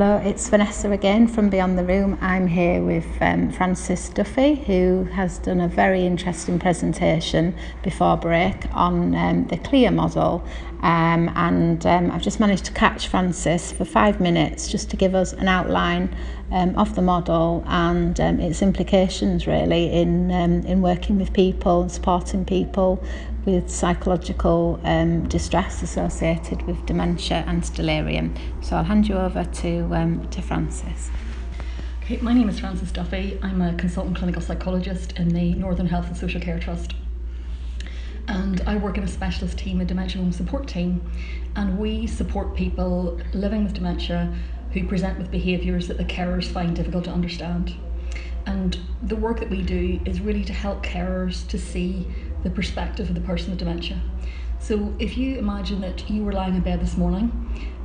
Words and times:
Hello, 0.00 0.16
it's 0.16 0.48
Vanessa 0.48 0.90
again 0.92 1.28
from 1.28 1.50
Beyond 1.50 1.76
the 1.76 1.84
Room. 1.84 2.16
I'm 2.22 2.46
here 2.46 2.82
with 2.82 3.04
um, 3.20 3.52
Francis 3.52 4.08
Duffy, 4.08 4.54
who 4.54 5.04
has 5.12 5.36
done 5.36 5.60
a 5.60 5.68
very 5.68 6.06
interesting 6.06 6.58
presentation 6.58 7.54
before 7.82 8.16
break 8.16 8.56
on 8.74 9.14
um, 9.14 9.46
the 9.48 9.58
CLIA 9.58 9.90
model 9.90 10.42
Um, 10.82 11.30
and 11.34 11.84
um, 11.86 12.10
I've 12.10 12.22
just 12.22 12.40
managed 12.40 12.64
to 12.66 12.72
catch 12.72 13.08
Francis 13.08 13.72
for 13.72 13.84
five 13.84 14.20
minutes 14.20 14.68
just 14.68 14.88
to 14.90 14.96
give 14.96 15.14
us 15.14 15.32
an 15.34 15.48
outline 15.48 16.14
um, 16.50 16.76
of 16.78 16.94
the 16.94 17.02
model 17.02 17.62
and 17.66 18.18
um, 18.20 18.40
its 18.40 18.62
implications 18.62 19.46
really 19.46 19.92
in, 19.92 20.30
um, 20.32 20.62
in 20.64 20.80
working 20.80 21.18
with 21.18 21.32
people 21.32 21.82
and 21.82 21.92
supporting 21.92 22.44
people 22.44 23.02
with 23.44 23.70
psychological 23.70 24.80
um, 24.84 25.28
distress 25.28 25.82
associated 25.82 26.62
with 26.62 26.84
dementia 26.86 27.44
and 27.46 27.72
delirium. 27.74 28.34
So 28.62 28.76
I'll 28.76 28.84
hand 28.84 29.08
you 29.08 29.16
over 29.16 29.44
to, 29.44 29.94
um, 29.94 30.28
to 30.30 30.42
Francis. 30.42 31.10
Okay, 32.02 32.18
my 32.22 32.32
name 32.32 32.48
is 32.48 32.58
Francis 32.58 32.90
Duffy. 32.90 33.38
I'm 33.42 33.62
a 33.62 33.74
consultant 33.74 34.16
clinical 34.16 34.42
psychologist 34.42 35.18
in 35.18 35.28
the 35.28 35.54
Northern 35.54 35.86
Health 35.86 36.06
and 36.08 36.16
Social 36.16 36.40
Care 36.40 36.58
Trust. 36.58 36.94
And 38.30 38.60
I 38.64 38.76
work 38.76 38.96
in 38.96 39.02
a 39.02 39.08
specialist 39.08 39.58
team, 39.58 39.80
a 39.80 39.84
dementia 39.84 40.22
home 40.22 40.30
support 40.30 40.68
team, 40.68 41.02
and 41.56 41.76
we 41.80 42.06
support 42.06 42.54
people 42.54 43.20
living 43.34 43.64
with 43.64 43.74
dementia 43.74 44.32
who 44.72 44.86
present 44.86 45.18
with 45.18 45.32
behaviours 45.32 45.88
that 45.88 45.98
the 45.98 46.04
carers 46.04 46.44
find 46.44 46.76
difficult 46.76 47.04
to 47.06 47.10
understand. 47.10 47.74
And 48.46 48.78
the 49.02 49.16
work 49.16 49.40
that 49.40 49.50
we 49.50 49.62
do 49.62 49.98
is 50.04 50.20
really 50.20 50.44
to 50.44 50.52
help 50.52 50.84
carers 50.84 51.44
to 51.48 51.58
see 51.58 52.06
the 52.44 52.50
perspective 52.50 53.08
of 53.08 53.16
the 53.16 53.20
person 53.20 53.50
with 53.50 53.58
dementia. 53.58 54.00
So 54.60 54.94
if 55.00 55.18
you 55.18 55.36
imagine 55.36 55.80
that 55.80 56.08
you 56.08 56.22
were 56.22 56.32
lying 56.32 56.54
in 56.54 56.60
bed 56.60 56.80
this 56.80 56.96
morning 56.96 57.32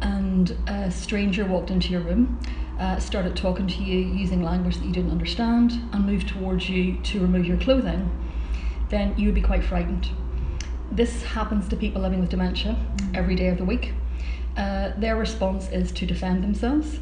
and 0.00 0.56
a 0.66 0.90
stranger 0.90 1.44
walked 1.44 1.70
into 1.70 1.90
your 1.90 2.00
room, 2.00 2.40
uh, 2.80 2.98
started 2.98 3.36
talking 3.36 3.68
to 3.68 3.82
you 3.84 3.98
using 3.98 4.42
language 4.42 4.76
that 4.78 4.84
you 4.84 4.92
didn't 4.92 5.12
understand, 5.12 5.70
and 5.92 6.04
moved 6.04 6.26
towards 6.26 6.68
you 6.68 7.00
to 7.02 7.20
remove 7.20 7.46
your 7.46 7.58
clothing, 7.58 8.10
then 8.88 9.16
you 9.16 9.26
would 9.26 9.36
be 9.36 9.40
quite 9.40 9.62
frightened. 9.62 10.08
This 10.90 11.22
happens 11.22 11.68
to 11.68 11.76
people 11.76 12.02
living 12.02 12.20
with 12.20 12.30
dementia 12.30 12.76
every 13.14 13.34
day 13.34 13.48
of 13.48 13.58
the 13.58 13.64
week. 13.64 13.92
Uh, 14.56 14.92
their 14.98 15.16
response 15.16 15.68
is 15.70 15.92
to 15.92 16.04
defend 16.04 16.44
themselves, 16.44 16.98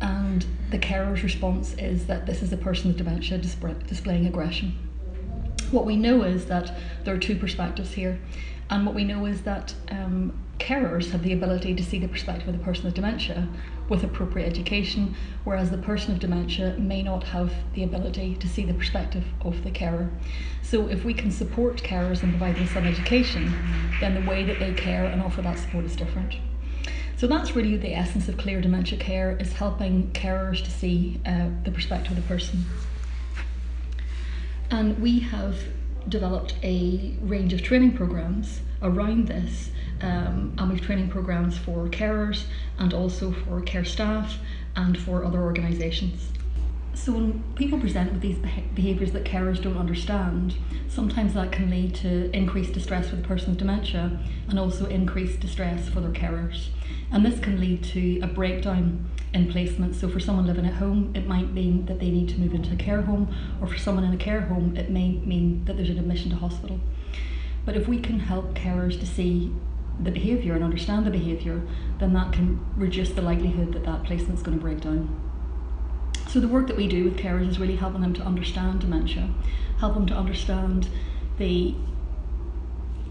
and 0.00 0.44
the 0.70 0.78
carer's 0.78 1.22
response 1.22 1.74
is 1.74 2.06
that 2.06 2.26
this 2.26 2.42
is 2.42 2.52
a 2.52 2.56
person 2.56 2.88
with 2.88 2.96
dementia 2.96 3.38
displaying 3.38 4.26
aggression 4.26 4.76
what 5.70 5.84
we 5.84 5.96
know 5.96 6.22
is 6.22 6.46
that 6.46 6.72
there 7.04 7.14
are 7.14 7.18
two 7.18 7.36
perspectives 7.36 7.92
here. 7.92 8.18
And 8.70 8.84
what 8.86 8.94
we 8.94 9.04
know 9.04 9.26
is 9.26 9.42
that 9.42 9.74
um, 9.90 10.38
carers 10.58 11.10
have 11.10 11.22
the 11.22 11.32
ability 11.32 11.74
to 11.74 11.82
see 11.82 11.98
the 11.98 12.08
perspective 12.08 12.48
of 12.48 12.58
the 12.58 12.64
person 12.64 12.84
with 12.84 12.94
dementia 12.94 13.48
with 13.88 14.04
appropriate 14.04 14.46
education, 14.46 15.14
whereas 15.44 15.70
the 15.70 15.78
person 15.78 16.12
with 16.12 16.20
dementia 16.20 16.76
may 16.78 17.02
not 17.02 17.24
have 17.24 17.52
the 17.74 17.82
ability 17.82 18.36
to 18.36 18.46
see 18.46 18.64
the 18.64 18.74
perspective 18.74 19.24
of 19.40 19.64
the 19.64 19.70
carer. 19.70 20.10
So, 20.62 20.88
if 20.88 21.04
we 21.04 21.14
can 21.14 21.30
support 21.30 21.82
carers 21.82 22.22
and 22.22 22.32
provide 22.32 22.56
them 22.56 22.66
some 22.66 22.86
education, 22.86 23.50
then 24.00 24.14
the 24.14 24.28
way 24.28 24.44
that 24.44 24.58
they 24.58 24.74
care 24.74 25.06
and 25.06 25.22
offer 25.22 25.40
that 25.42 25.58
support 25.58 25.86
is 25.86 25.96
different. 25.96 26.36
So 27.18 27.26
that's 27.26 27.56
really 27.56 27.76
the 27.76 27.96
essence 27.96 28.28
of 28.28 28.36
clear 28.36 28.60
dementia 28.60 28.96
care 28.96 29.36
is 29.40 29.52
helping 29.52 30.12
carers 30.12 30.62
to 30.62 30.70
see 30.70 31.20
uh, 31.26 31.48
the 31.64 31.72
perspective 31.72 32.12
of 32.12 32.16
the 32.16 32.28
person. 32.28 32.64
And 34.70 35.00
we 35.00 35.18
have 35.18 35.56
developed 36.08 36.54
a 36.62 37.16
range 37.22 37.52
of 37.52 37.62
training 37.62 37.96
programs 37.96 38.60
around 38.82 39.26
this. 39.26 39.70
Um, 40.00 40.54
and 40.58 40.70
we've 40.70 40.80
training 40.80 41.08
programs 41.08 41.58
for 41.58 41.88
carers 41.88 42.44
and 42.78 42.94
also 42.94 43.32
for 43.32 43.60
care 43.62 43.84
staff 43.84 44.38
and 44.76 44.96
for 44.96 45.24
other 45.24 45.40
organisations. 45.40 46.30
So 46.94 47.12
when 47.12 47.44
people 47.54 47.78
present 47.78 48.12
with 48.12 48.20
these 48.20 48.38
behaviours 48.74 49.12
that 49.12 49.24
carers 49.24 49.62
don't 49.62 49.76
understand, 49.76 50.56
sometimes 50.88 51.34
that 51.34 51.52
can 51.52 51.70
lead 51.70 51.94
to 51.96 52.28
increased 52.36 52.72
distress 52.72 53.08
for 53.08 53.16
the 53.16 53.22
person 53.22 53.50
with 53.50 53.58
dementia 53.58 54.18
and 54.48 54.58
also 54.58 54.86
increased 54.86 55.38
distress 55.40 55.88
for 55.88 56.00
their 56.00 56.10
carers. 56.10 56.68
And 57.12 57.24
this 57.24 57.38
can 57.38 57.60
lead 57.60 57.84
to 57.84 58.20
a 58.20 58.26
breakdown 58.26 59.08
in 59.32 59.50
placement. 59.50 59.94
So 59.94 60.08
for 60.08 60.20
someone 60.20 60.46
living 60.46 60.66
at 60.66 60.74
home, 60.74 61.12
it 61.14 61.26
might 61.26 61.52
mean 61.52 61.86
that 61.86 62.00
they 62.00 62.10
need 62.10 62.28
to 62.30 62.40
move 62.40 62.52
into 62.52 62.72
a 62.72 62.76
care 62.76 63.02
home, 63.02 63.34
or 63.60 63.68
for 63.68 63.78
someone 63.78 64.04
in 64.04 64.12
a 64.12 64.16
care 64.16 64.42
home, 64.42 64.76
it 64.76 64.90
may 64.90 65.12
mean 65.12 65.64
that 65.66 65.76
there's 65.76 65.90
an 65.90 65.98
admission 65.98 66.30
to 66.30 66.36
hospital. 66.36 66.80
But 67.64 67.76
if 67.76 67.86
we 67.86 68.00
can 68.00 68.18
help 68.18 68.54
carers 68.54 68.98
to 68.98 69.06
see 69.06 69.54
the 70.00 70.10
behaviour 70.10 70.54
and 70.54 70.64
understand 70.64 71.06
the 71.06 71.10
behaviour, 71.10 71.62
then 71.98 72.12
that 72.14 72.32
can 72.32 72.64
reduce 72.76 73.10
the 73.10 73.22
likelihood 73.22 73.72
that 73.72 73.84
that 73.84 74.04
placement 74.04 74.34
is 74.34 74.42
going 74.42 74.56
to 74.56 74.62
break 74.62 74.80
down. 74.80 75.08
So 76.28 76.40
the 76.40 76.48
work 76.48 76.66
that 76.66 76.76
we 76.76 76.86
do 76.88 77.04
with 77.04 77.16
carers 77.16 77.48
is 77.48 77.58
really 77.58 77.76
helping 77.76 78.02
them 78.02 78.12
to 78.14 78.22
understand 78.22 78.80
dementia, 78.80 79.30
help 79.78 79.94
them 79.94 80.06
to 80.06 80.14
understand 80.14 80.88
the 81.38 81.74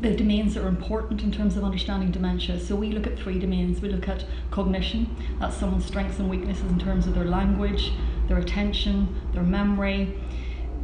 the 0.00 0.14
domains 0.14 0.54
that 0.54 0.64
are 0.64 0.68
important 0.68 1.22
in 1.22 1.32
terms 1.32 1.56
of 1.56 1.64
understanding 1.64 2.12
dementia. 2.12 2.60
So 2.60 2.76
we 2.76 2.92
look 2.92 3.06
at 3.06 3.18
three 3.18 3.38
domains. 3.38 3.80
We 3.80 3.88
look 3.88 4.08
at 4.08 4.24
cognition, 4.52 5.14
that's 5.40 5.56
someone's 5.56 5.86
strengths 5.86 6.20
and 6.20 6.30
weaknesses 6.30 6.70
in 6.70 6.78
terms 6.78 7.08
of 7.08 7.14
their 7.14 7.24
language, 7.24 7.92
their 8.28 8.38
attention, 8.38 9.20
their 9.32 9.42
memory. 9.42 10.14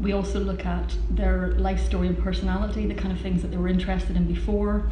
We 0.00 0.12
also 0.12 0.40
look 0.40 0.66
at 0.66 0.96
their 1.10 1.52
life 1.52 1.84
story 1.84 2.08
and 2.08 2.18
personality, 2.18 2.86
the 2.86 2.94
kind 2.94 3.12
of 3.12 3.20
things 3.20 3.42
that 3.42 3.52
they 3.52 3.56
were 3.56 3.68
interested 3.68 4.16
in 4.16 4.26
before, 4.26 4.90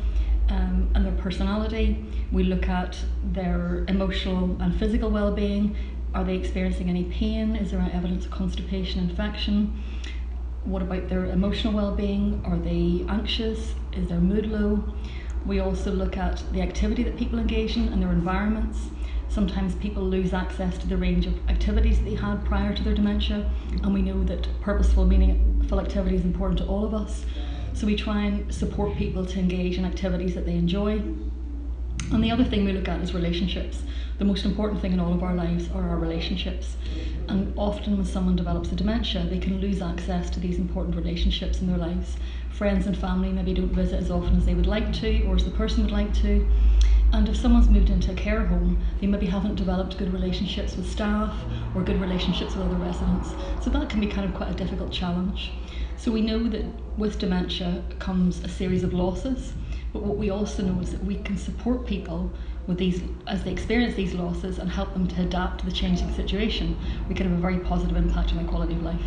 um, 0.52 0.90
and 0.94 1.04
their 1.04 1.12
personality. 1.12 2.04
We 2.30 2.44
look 2.44 2.68
at 2.68 2.98
their 3.24 3.84
emotional 3.88 4.60
and 4.60 4.78
physical 4.78 5.10
well-being. 5.10 5.76
Are 6.14 6.24
they 6.24 6.36
experiencing 6.36 6.90
any 6.90 7.04
pain? 7.04 7.56
Is 7.56 7.70
there 7.70 7.80
evidence 7.92 8.26
of 8.26 8.30
constipation, 8.30 9.00
infection? 9.00 9.82
What 10.64 10.82
about 10.82 11.08
their 11.08 11.26
emotional 11.26 11.72
well-being? 11.72 12.42
Are 12.44 12.58
they 12.58 13.04
anxious? 13.08 13.74
Is 13.94 14.08
their 14.08 14.20
mood 14.20 14.46
low? 14.46 14.84
We 15.46 15.58
also 15.60 15.90
look 15.90 16.16
at 16.16 16.42
the 16.52 16.60
activity 16.60 17.02
that 17.04 17.16
people 17.16 17.38
engage 17.38 17.76
in 17.76 17.88
and 17.88 18.02
their 18.02 18.12
environments. 18.12 18.90
Sometimes 19.28 19.74
people 19.76 20.02
lose 20.02 20.34
access 20.34 20.76
to 20.78 20.86
the 20.86 20.96
range 20.98 21.26
of 21.26 21.34
activities 21.48 21.98
that 21.98 22.04
they 22.04 22.14
had 22.14 22.44
prior 22.44 22.74
to 22.74 22.82
their 22.82 22.94
dementia, 22.94 23.50
and 23.82 23.94
we 23.94 24.02
know 24.02 24.22
that 24.24 24.46
purposeful, 24.60 25.06
meaningful 25.06 25.80
activity 25.80 26.16
is 26.16 26.24
important 26.24 26.58
to 26.58 26.66
all 26.66 26.84
of 26.84 26.92
us. 26.92 27.24
So 27.75 27.87
we 27.87 27.97
try 27.97 28.25
and 28.25 28.55
support 28.55 28.97
people 28.97 29.25
to 29.27 29.38
engage 29.38 29.78
in 29.78 29.84
activities 29.84 30.34
that 30.34 30.47
they 30.47 30.55
enjoy. 30.55 31.03
And 32.12 32.22
the 32.22 32.31
other 32.31 32.44
thing 32.44 32.65
we 32.65 32.72
look 32.72 32.88
at 32.88 33.00
is 33.00 33.15
relationships. 33.15 33.83
The 34.19 34.25
most 34.25 34.44
important 34.44 34.81
thing 34.81 34.93
in 34.93 35.00
all 35.00 35.12
of 35.12 35.22
our 35.22 35.34
lives 35.34 35.71
are 35.75 35.88
our 35.88 35.97
relationships. 35.97 36.77
And 37.28 37.55
often, 37.56 37.97
when 37.97 38.05
someone 38.05 38.37
develops 38.37 38.71
a 38.71 38.77
dementia, 38.77 39.25
they 39.25 39.38
can 39.38 39.61
lose 39.61 39.81
access 39.81 40.28
to 40.31 40.41
these 40.41 40.59
important 40.59 40.97
relationships 40.97 41.61
in 41.61 41.66
their 41.66 41.78
lives. 41.78 42.16
Friends 42.50 42.87
and 42.87 42.97
family 42.97 43.32
maybe 43.32 43.55
don't 43.55 43.72
visit 43.72 44.00
as 44.00 44.11
often 44.11 44.37
as 44.37 44.44
they 44.44 44.55
would 44.55 44.66
like 44.66 44.93
to, 44.94 45.22
or 45.25 45.37
as 45.37 45.44
the 45.44 45.50
person 45.50 45.82
would 45.82 45.93
like 45.93 46.12
to. 46.15 46.47
And 47.12 47.28
if 47.28 47.37
someone's 47.37 47.69
moved 47.69 47.91
into 47.91 48.11
a 48.11 48.15
care 48.15 48.44
home, 48.47 48.78
they 49.00 49.06
maybe 49.06 49.27
haven't 49.27 49.56
developed 49.56 49.99
good 49.99 50.12
relationships 50.12 50.77
with 50.77 50.91
staff 50.91 51.34
or 51.75 51.82
good 51.82 52.00
relationships 52.00 52.55
with 52.55 52.66
other 52.66 52.77
residents. 52.77 53.31
So 53.62 53.71
that 53.71 53.91
can 53.91 54.00
be 54.00 54.06
kind 54.06 54.28
of 54.28 54.34
quite 54.34 54.50
a 54.50 54.55
difficult 54.55 54.93
challenge. 54.93 55.53
So 56.02 56.10
we 56.10 56.20
know 56.20 56.48
that 56.48 56.64
with 56.98 57.20
dementia 57.20 57.80
comes 58.00 58.42
a 58.42 58.48
series 58.48 58.82
of 58.82 58.92
losses, 58.92 59.52
but 59.92 60.02
what 60.02 60.16
we 60.16 60.30
also 60.30 60.64
know 60.64 60.80
is 60.80 60.90
that 60.90 61.04
we 61.04 61.14
can 61.14 61.36
support 61.36 61.86
people 61.86 62.32
with 62.66 62.78
these 62.78 63.00
as 63.28 63.44
they 63.44 63.52
experience 63.52 63.94
these 63.94 64.12
losses 64.12 64.58
and 64.58 64.68
help 64.68 64.94
them 64.94 65.06
to 65.06 65.22
adapt 65.22 65.60
to 65.60 65.64
the 65.64 65.70
changing 65.70 66.12
situation, 66.12 66.76
we 67.08 67.14
can 67.14 67.28
have 67.28 67.38
a 67.38 67.40
very 67.40 67.60
positive 67.60 67.96
impact 67.96 68.30
on 68.30 68.38
their 68.38 68.46
quality 68.48 68.74
of 68.74 68.82
life. 68.82 69.00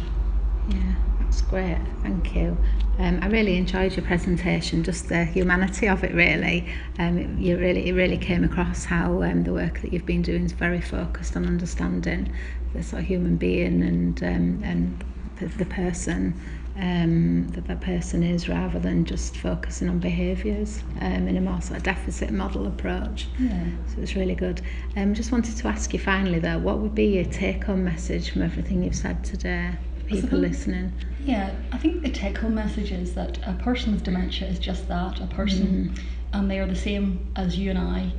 Yeah, 0.69 0.95
that's 1.19 1.41
great. 1.41 1.81
Thank 2.01 2.33
you. 2.33 2.57
Um, 2.97 3.19
I 3.21 3.27
really 3.27 3.57
enjoyed 3.57 3.97
your 3.97 4.05
presentation, 4.05 4.81
just 4.81 5.09
the 5.09 5.25
humanity 5.25 5.89
of 5.89 6.01
it. 6.05 6.13
Really, 6.13 6.65
um, 6.97 7.37
you 7.37 7.57
really 7.57 7.89
it 7.89 7.93
really 7.93 8.17
came 8.17 8.45
across 8.45 8.85
how 8.85 9.21
um, 9.21 9.43
the 9.43 9.51
work 9.51 9.81
that 9.81 9.91
you've 9.91 10.05
been 10.05 10.21
doing 10.21 10.45
is 10.45 10.53
very 10.53 10.79
focused 10.79 11.35
on 11.35 11.45
understanding 11.45 12.31
the 12.73 12.81
sort 12.81 13.01
of 13.01 13.07
human 13.09 13.35
being 13.35 13.83
and 13.83 14.23
um, 14.23 14.61
and 14.63 15.03
the, 15.41 15.47
the 15.47 15.65
person 15.65 16.39
um, 16.77 17.47
that 17.49 17.67
that 17.67 17.81
person 17.81 18.23
is 18.23 18.49
rather 18.49 18.79
than 18.79 19.05
just 19.05 19.37
focusing 19.37 19.89
on 19.89 19.99
behaviours 19.99 20.83
um, 20.99 21.27
in 21.27 21.37
a 21.37 21.41
more 21.41 21.61
sort 21.61 21.77
of 21.77 21.83
deficit 21.83 22.31
model 22.31 22.67
approach. 22.67 23.27
Yeah. 23.39 23.65
So 23.87 24.01
it's 24.01 24.15
really 24.15 24.35
good. 24.35 24.61
Um, 24.95 25.13
just 25.13 25.31
wanted 25.31 25.55
to 25.57 25.67
ask 25.67 25.93
you 25.93 25.99
finally 25.99 26.39
though, 26.39 26.57
what 26.57 26.79
would 26.79 26.95
be 26.95 27.05
your 27.05 27.25
take-home 27.25 27.83
message 27.83 28.31
from 28.31 28.41
everything 28.41 28.83
you've 28.83 28.95
said 28.95 29.23
today? 29.23 29.71
People 30.07 30.37
listening. 30.37 30.91
Yeah, 31.23 31.55
I 31.71 31.77
think 31.77 32.03
the 32.03 32.11
take-home 32.11 32.53
message 32.53 32.91
is 32.91 33.15
that 33.15 33.39
a 33.47 33.53
person 33.53 33.93
with 33.93 34.03
dementia 34.03 34.47
is 34.47 34.59
just 34.59 34.87
that, 34.87 35.19
a 35.19 35.25
person, 35.25 35.95
mm. 35.95 36.03
and 36.33 36.51
they 36.51 36.59
are 36.59 36.67
the 36.67 36.75
same 36.75 37.31
as 37.35 37.57
you 37.57 37.71
and 37.71 37.79
I. 37.79 38.11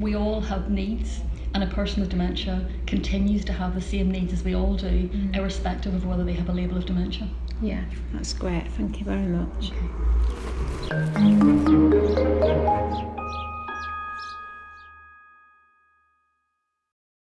We 0.00 0.16
all 0.16 0.40
have 0.40 0.68
needs 0.68 1.20
and 1.54 1.62
a 1.62 1.66
person 1.74 2.00
with 2.00 2.10
dementia 2.10 2.66
continues 2.86 3.44
to 3.44 3.52
have 3.52 3.74
the 3.74 3.80
same 3.80 4.10
needs 4.10 4.32
as 4.32 4.44
we 4.44 4.54
all 4.54 4.74
do, 4.74 5.08
mm. 5.08 5.36
irrespective 5.36 5.94
of 5.94 6.06
whether 6.06 6.24
they 6.24 6.32
have 6.32 6.48
a 6.48 6.52
label 6.52 6.76
of 6.76 6.86
dementia. 6.86 7.28
Yeah, 7.60 7.84
that's 8.12 8.32
great. 8.34 8.68
Thank 8.76 9.00
you 9.00 9.04
very 9.04 9.26
much. 9.26 9.72
Okay. 10.90 12.37